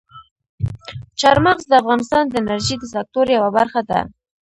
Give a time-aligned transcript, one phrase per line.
[1.19, 3.99] چار مغز د افغانستان د انرژۍ د سکتور یوه برخه ده.